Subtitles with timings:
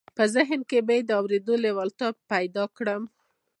[0.17, 3.03] په ذهن کې به یې د اورېدو لېوالتیا پیدا کړم